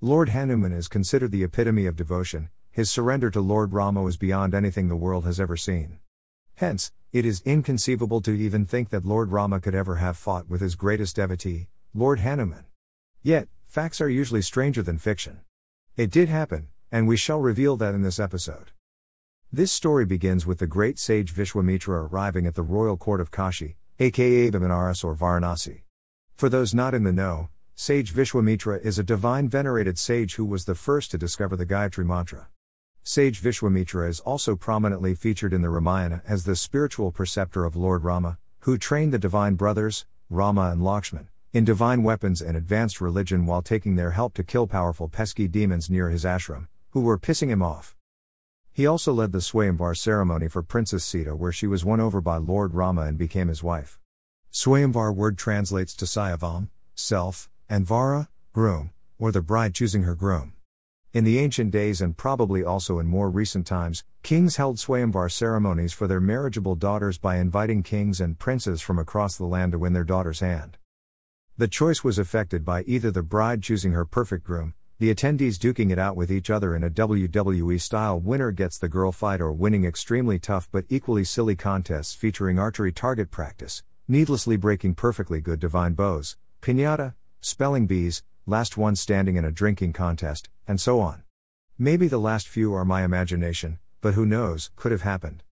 [0.00, 4.54] Lord Hanuman is considered the epitome of devotion, his surrender to Lord Rama is beyond
[4.54, 5.98] anything the world has ever seen.
[6.54, 10.60] Hence, it is inconceivable to even think that Lord Rama could ever have fought with
[10.60, 12.66] his greatest devotee, Lord Hanuman.
[13.24, 15.40] Yet, facts are usually stranger than fiction.
[15.96, 18.70] It did happen, and we shall reveal that in this episode.
[19.52, 23.74] This story begins with the great sage Vishwamitra arriving at the royal court of Kashi,
[23.98, 25.80] aka Banaras or Varanasi.
[26.36, 27.48] For those not in the know,
[27.80, 32.04] Sage Vishwamitra is a divine venerated sage who was the first to discover the Gayatri
[32.04, 32.48] Mantra.
[33.04, 38.02] Sage Vishwamitra is also prominently featured in the Ramayana as the spiritual preceptor of Lord
[38.02, 43.46] Rama, who trained the divine brothers, Rama and Lakshman, in divine weapons and advanced religion
[43.46, 47.48] while taking their help to kill powerful pesky demons near his ashram, who were pissing
[47.48, 47.94] him off.
[48.72, 52.38] He also led the Swayamvar ceremony for Princess Sita, where she was won over by
[52.38, 54.00] Lord Rama and became his wife.
[54.52, 60.54] Swayamvar word translates to Swayam, self, and Vara, groom, or the bride choosing her groom.
[61.12, 65.92] In the ancient days and probably also in more recent times, kings held Swayamvar ceremonies
[65.92, 69.94] for their marriageable daughters by inviting kings and princes from across the land to win
[69.94, 70.76] their daughter's hand.
[71.56, 75.90] The choice was effected by either the bride choosing her perfect groom, the attendees duking
[75.90, 79.52] it out with each other in a WWE style winner gets the girl fight, or
[79.52, 85.58] winning extremely tough but equally silly contests featuring archery target practice, needlessly breaking perfectly good
[85.58, 91.22] divine bows, pinata, spelling bees, last one standing in a drinking contest, and so on.
[91.78, 95.44] Maybe the last few are my imagination, but who knows, could have happened.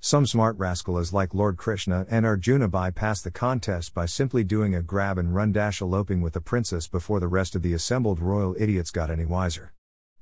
[0.00, 4.74] Some smart rascal is like Lord Krishna and Arjuna bypass the contest by simply doing
[4.74, 8.20] a grab and run dash eloping with the princess before the rest of the assembled
[8.20, 9.72] royal idiots got any wiser.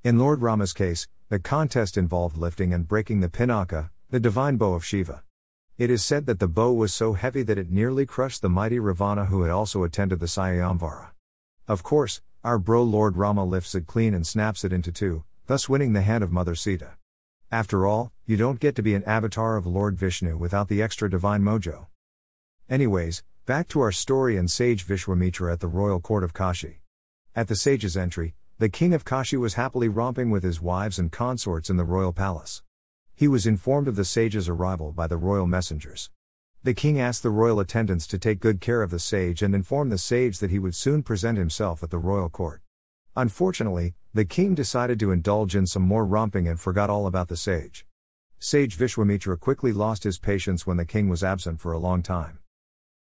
[0.04, 4.74] In Lord Rama's case, the contest involved lifting and breaking the pinaka, the divine bow
[4.74, 5.23] of Shiva.
[5.76, 8.78] It is said that the bow was so heavy that it nearly crushed the mighty
[8.78, 11.08] Ravana who had also attended the Swayamvara.
[11.66, 15.68] Of course, our bro Lord Rama lifts it clean and snaps it into two, thus
[15.68, 16.92] winning the hand of Mother Sita.
[17.50, 21.10] After all, you don't get to be an avatar of Lord Vishnu without the extra
[21.10, 21.86] divine mojo.
[22.70, 26.82] Anyways, back to our story and sage Vishwamitra at the royal court of Kashi.
[27.34, 31.10] At the sage's entry, the king of Kashi was happily romping with his wives and
[31.10, 32.62] consorts in the royal palace.
[33.16, 36.10] He was informed of the sage's arrival by the royal messengers.
[36.64, 39.90] The king asked the royal attendants to take good care of the sage and inform
[39.90, 42.62] the sage that he would soon present himself at the royal court.
[43.14, 47.36] Unfortunately, the king decided to indulge in some more romping and forgot all about the
[47.36, 47.86] sage.
[48.40, 52.40] Sage Vishwamitra quickly lost his patience when the king was absent for a long time.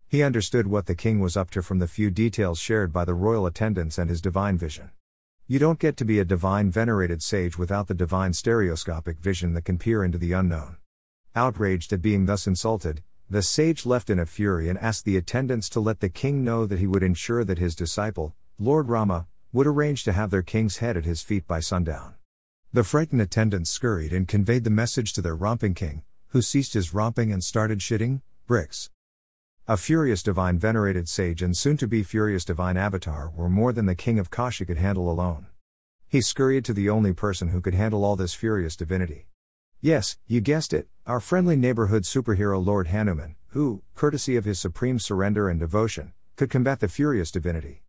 [0.05, 3.13] He understood what the king was up to from the few details shared by the
[3.13, 4.91] royal attendants and his divine vision.
[5.53, 9.65] You don't get to be a divine venerated sage without the divine stereoscopic vision that
[9.65, 10.77] can peer into the unknown.
[11.35, 15.69] Outraged at being thus insulted, the sage left in a fury and asked the attendants
[15.69, 19.67] to let the king know that he would ensure that his disciple, Lord Rama, would
[19.67, 22.15] arrange to have their king's head at his feet by sundown.
[22.71, 26.95] The frightened attendants scurried and conveyed the message to their romping king, who ceased his
[26.95, 28.89] romping and started shitting bricks.
[29.65, 33.85] A furious divine venerated sage and soon to be furious divine avatar were more than
[33.85, 35.45] the king of Kashi could handle alone.
[36.05, 39.29] He scurried to the only person who could handle all this furious divinity.
[39.79, 44.99] Yes, you guessed it, our friendly neighborhood superhero Lord Hanuman, who, courtesy of his supreme
[44.99, 47.83] surrender and devotion, could combat the furious divinity.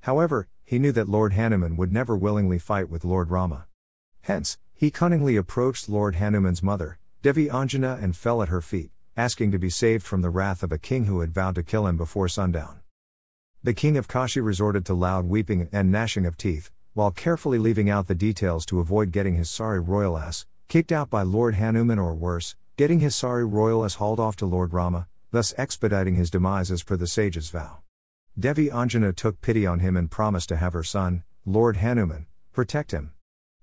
[0.00, 3.66] However, he knew that Lord Hanuman would never willingly fight with Lord Rama.
[4.22, 9.50] Hence, he cunningly approached Lord Hanuman's mother, Devi Anjana, and fell at her feet asking
[9.50, 11.96] to be saved from the wrath of a king who had vowed to kill him
[11.96, 12.78] before sundown.
[13.64, 17.90] The king of Kashi resorted to loud weeping and gnashing of teeth, while carefully leaving
[17.90, 21.98] out the details to avoid getting his sorry royal ass kicked out by Lord Hanuman
[21.98, 26.30] or worse, getting his sorry royal ass hauled off to Lord Rama, thus expediting his
[26.30, 27.78] demise as per the sage's vow.
[28.38, 32.92] Devi Anjana took pity on him and promised to have her son, Lord Hanuman, protect
[32.92, 33.10] him.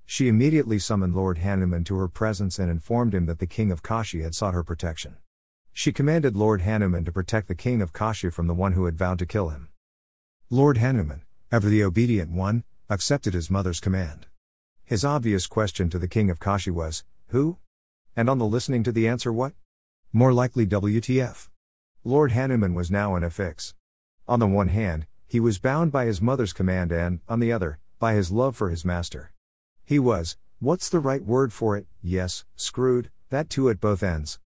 [0.06, 3.84] She immediately summoned Lord Hanuman to her presence and informed him that the king of
[3.84, 5.16] Kashi had sought her protection.
[5.78, 8.98] She commanded Lord Hanuman to protect the king of Kashi from the one who had
[8.98, 9.68] vowed to kill him.
[10.50, 14.28] Lord Hanuman, ever the obedient one, accepted his mother's command.
[14.86, 17.58] His obvious question to the king of Kashi was, Who?
[18.16, 19.52] And on the listening to the answer, what?
[20.14, 21.50] More likely WTF.
[22.06, 23.74] Lord Hanuman was now in a fix.
[24.30, 27.80] On the one hand, he was bound by his mother's command and, on the other,
[28.00, 29.34] by his love for his master.
[29.84, 34.40] He was, what's the right word for it, yes, screwed, that too at both ends.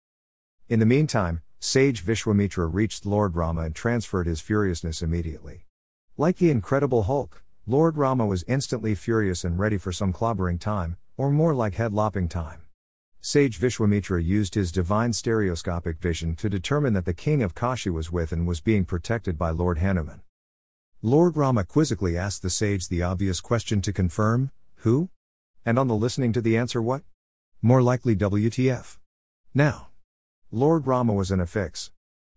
[0.68, 5.64] In the meantime, sage Vishwamitra reached Lord Rama and transferred his furiousness immediately.
[6.16, 10.96] Like the Incredible Hulk, Lord Rama was instantly furious and ready for some clobbering time,
[11.16, 12.62] or more like head lopping time.
[13.20, 18.10] Sage Vishwamitra used his divine stereoscopic vision to determine that the king of Kashi was
[18.10, 20.22] with and was being protected by Lord Hanuman.
[21.00, 25.10] Lord Rama quizzically asked the sage the obvious question to confirm who?
[25.64, 27.02] And on the listening to the answer, what?
[27.62, 28.98] More likely WTF.
[29.54, 29.85] Now.
[30.56, 31.90] Lord Rama was in a fix.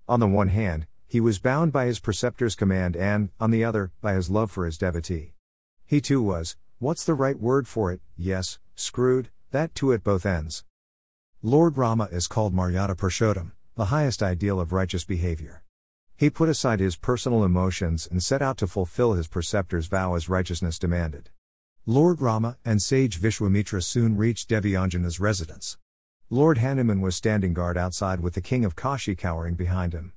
[0.05, 3.93] On the one hand, he was bound by his preceptor's command and, on the other,
[4.01, 5.35] by his love for his devotee.
[5.85, 10.25] He too was, what's the right word for it, yes, screwed, that too at both
[10.25, 10.65] ends.
[11.41, 15.63] Lord Rama is called Maryada Purushottam, the highest ideal of righteous behavior.
[16.17, 20.27] He put aside his personal emotions and set out to fulfill his preceptor's vow as
[20.27, 21.29] righteousness demanded.
[21.85, 25.77] Lord Rama and sage Vishwamitra soon reached Devi Anjana's residence.
[26.31, 30.13] Lord Hanuman was standing guard outside with the king of Kashi cowering behind him.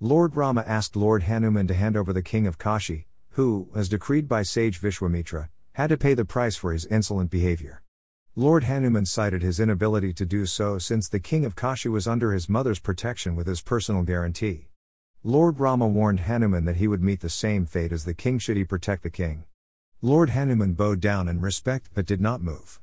[0.00, 4.28] Lord Rama asked Lord Hanuman to hand over the king of Kashi, who, as decreed
[4.28, 7.82] by sage Vishwamitra, had to pay the price for his insolent behavior.
[8.34, 12.32] Lord Hanuman cited his inability to do so since the king of Kashi was under
[12.32, 14.68] his mother's protection with his personal guarantee.
[15.22, 18.56] Lord Rama warned Hanuman that he would meet the same fate as the king should
[18.56, 19.44] he protect the king.
[20.00, 22.80] Lord Hanuman bowed down in respect but did not move.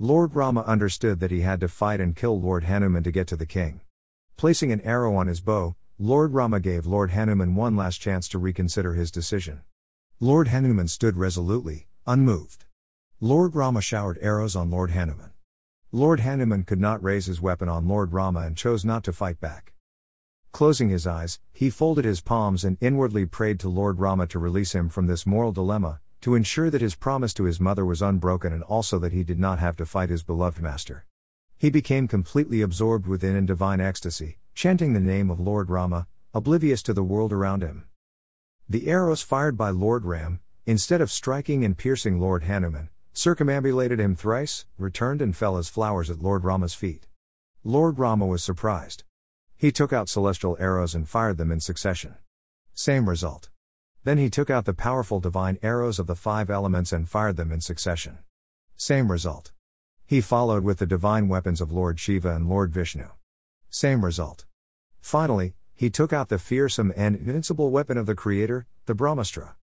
[0.00, 3.36] Lord Rama understood that he had to fight and kill Lord Hanuman to get to
[3.36, 3.80] the king.
[4.36, 8.38] Placing an arrow on his bow, Lord Rama gave Lord Hanuman one last chance to
[8.38, 9.62] reconsider his decision.
[10.18, 12.64] Lord Hanuman stood resolutely, unmoved.
[13.20, 15.30] Lord Rama showered arrows on Lord Hanuman.
[15.92, 19.38] Lord Hanuman could not raise his weapon on Lord Rama and chose not to fight
[19.38, 19.74] back.
[20.50, 24.74] Closing his eyes, he folded his palms and inwardly prayed to Lord Rama to release
[24.74, 28.50] him from this moral dilemma, to ensure that his promise to his mother was unbroken
[28.50, 31.04] and also that he did not have to fight his beloved master.
[31.58, 36.82] He became completely absorbed within in divine ecstasy, chanting the name of Lord Rama, oblivious
[36.84, 37.84] to the world around him.
[38.66, 44.16] The arrows fired by Lord Ram, instead of striking and piercing Lord Hanuman, circumambulated him
[44.16, 47.06] thrice, returned and fell as flowers at Lord Rama's feet.
[47.62, 49.04] Lord Rama was surprised.
[49.58, 52.14] He took out celestial arrows and fired them in succession.
[52.72, 53.50] Same result.
[54.04, 57.50] Then he took out the powerful divine arrows of the five elements and fired them
[57.50, 58.18] in succession.
[58.76, 59.52] Same result.
[60.06, 63.08] He followed with the divine weapons of Lord Shiva and Lord Vishnu.
[63.70, 64.44] Same result.
[65.00, 69.54] Finally, he took out the fearsome and invincible weapon of the Creator, the Brahmastra.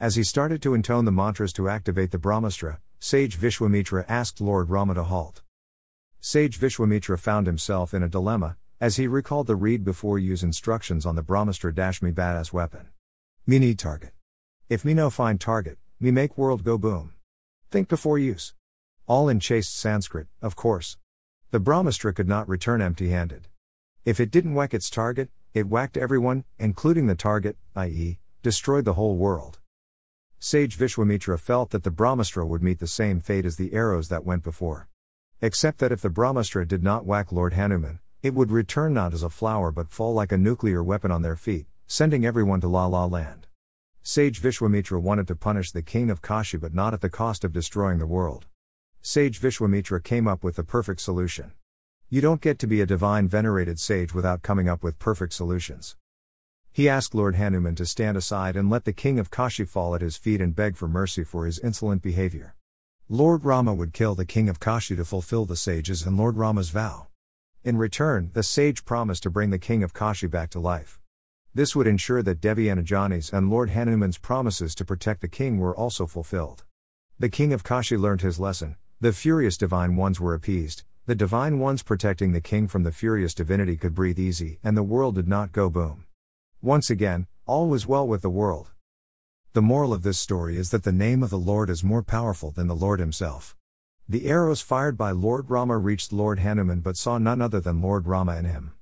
[0.00, 4.70] As he started to intone the mantras to activate the Brahmastra, sage Vishwamitra asked Lord
[4.70, 5.42] Rama to halt.
[6.20, 11.06] Sage Vishwamitra found himself in a dilemma, as he recalled the read before use instructions
[11.06, 12.88] on the Brahmastra Dashmi badass weapon.
[13.46, 14.12] Me need target.
[14.70, 17.12] If me no find target, me make world go boom.
[17.70, 18.54] Think before use.
[19.06, 20.96] All in chaste Sanskrit, of course.
[21.50, 23.48] The Brahmastra could not return empty handed.
[24.06, 28.94] If it didn't whack its target, it whacked everyone, including the target, i.e., destroyed the
[28.94, 29.58] whole world.
[30.38, 34.24] Sage Vishwamitra felt that the Brahmastra would meet the same fate as the arrows that
[34.24, 34.88] went before.
[35.42, 39.22] Except that if the Brahmastra did not whack Lord Hanuman, it would return not as
[39.22, 42.86] a flower but fall like a nuclear weapon on their feet, sending everyone to La
[42.86, 43.46] La Land.
[44.02, 47.52] Sage Vishwamitra wanted to punish the king of Kashi but not at the cost of
[47.52, 48.46] destroying the world.
[49.02, 51.52] Sage Vishwamitra came up with the perfect solution.
[52.08, 55.96] You don't get to be a divine venerated sage without coming up with perfect solutions.
[56.72, 60.00] He asked Lord Hanuman to stand aside and let the king of Kashi fall at
[60.00, 62.56] his feet and beg for mercy for his insolent behavior.
[63.08, 66.70] Lord Rama would kill the king of Kashi to fulfill the sage's and Lord Rama's
[66.70, 67.08] vow.
[67.62, 70.98] In return, the sage promised to bring the king of Kashi back to life.
[71.56, 75.76] This would ensure that Devi Anjana's and Lord Hanuman's promises to protect the king were
[75.76, 76.64] also fulfilled.
[77.20, 81.60] The king of Kashi learned his lesson, the furious divine ones were appeased, the divine
[81.60, 85.28] ones protecting the king from the furious divinity could breathe easy, and the world did
[85.28, 86.06] not go boom.
[86.60, 88.72] Once again, all was well with the world.
[89.52, 92.50] The moral of this story is that the name of the Lord is more powerful
[92.50, 93.54] than the Lord himself.
[94.08, 98.08] The arrows fired by Lord Rama reached Lord Hanuman but saw none other than Lord
[98.08, 98.72] Rama in him.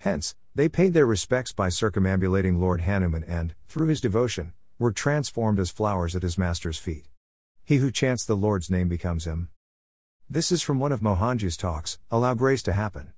[0.00, 5.60] Hence, they paid their respects by circumambulating Lord Hanuman and, through his devotion, were transformed
[5.60, 7.06] as flowers at his master's feet.
[7.64, 9.50] He who chants the Lord's name becomes him.
[10.28, 13.12] This is from one of Mohanji's talks Allow Grace to Happen.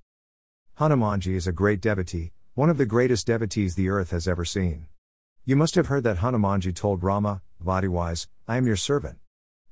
[0.77, 4.87] Hanumanji is a great devotee, one of the greatest devotees the earth has ever seen.
[5.45, 9.19] You must have heard that Hanumanji told Rama, body wise, I am your servant.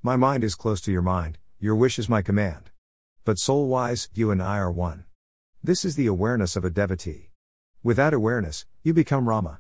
[0.01, 2.72] My mind is close to your mind, your wish is my command.
[3.25, 5.03] But soul wise, you and I are one.
[5.63, 7.30] This is the awareness of a devotee.
[7.84, 9.60] Without awareness, you become Rama.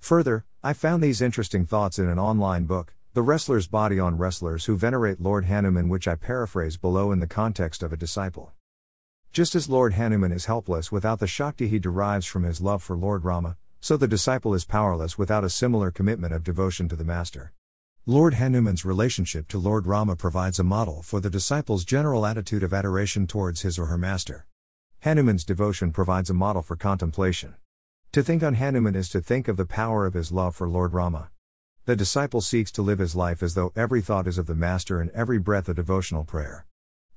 [0.00, 4.64] Further, I found these interesting thoughts in an online book, The Wrestler's Body on Wrestlers
[4.64, 8.50] Who Venerate Lord Hanuman, which I paraphrase below in the context of a disciple.
[9.32, 12.96] Just as Lord Hanuman is helpless without the Shakti he derives from his love for
[12.96, 17.04] Lord Rama, so the disciple is powerless without a similar commitment of devotion to the
[17.04, 17.52] Master.
[18.06, 22.74] Lord Hanuman's relationship to Lord Rama provides a model for the disciple's general attitude of
[22.74, 24.46] adoration towards his or her master.
[25.02, 27.56] Hanuman's devotion provides a model for contemplation.
[28.12, 30.94] To think on Hanuman is to think of the power of his love for Lord
[30.94, 31.30] Rama.
[31.86, 35.00] the disciple seeks to live his life as though every thought is of the Master
[35.00, 36.66] and every breath a devotional prayer.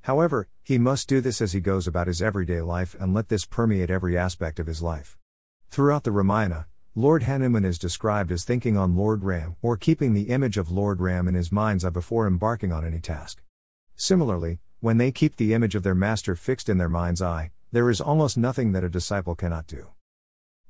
[0.02, 3.46] However, he must do this as he goes about his everyday life and let this
[3.46, 5.16] permeate every aspect of his life.
[5.70, 6.66] Throughout the Ramayana,
[6.96, 11.02] Lord Hanuman is described as thinking on Lord Ram or keeping the image of Lord
[11.02, 13.44] Ram in his mind's eye before embarking on any task.
[13.96, 17.90] Similarly, when they keep the image of their master fixed in their mind's eye, there
[17.90, 19.90] is almost nothing that a disciple cannot do.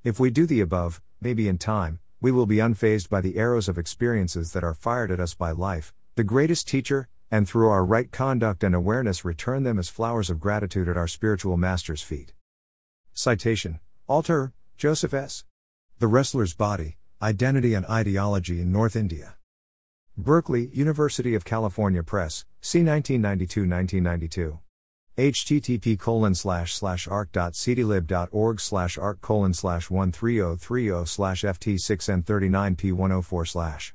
[0.03, 3.69] If we do the above, maybe in time, we will be unfazed by the arrows
[3.69, 7.85] of experiences that are fired at us by life, the greatest teacher, and through our
[7.85, 12.33] right conduct and awareness return them as flowers of gratitude at our spiritual master's feet.
[13.13, 15.45] Citation Alter, Joseph S.
[15.99, 19.35] The Wrestler's Body, Identity and Ideology in North India.
[20.17, 24.57] Berkeley, University of California Press, C 1992-1992.
[25.17, 33.93] Http colon slash slash ark.cdlib.org slash ark colon slash 13030 slash ft6n39p104 slash